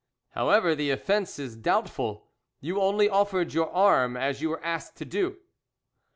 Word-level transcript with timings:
"However, 0.29 0.73
the 0.73 0.89
offence 0.89 1.37
is 1.37 1.55
doubtful, 1.55 2.31
you 2.59 2.81
only 2.81 3.07
offered 3.07 3.53
your 3.53 3.69
arm, 3.69 4.17
as 4.17 4.41
you 4.41 4.49
were 4.49 4.63
asked 4.65 4.97
to 4.97 5.05
do." 5.05 5.37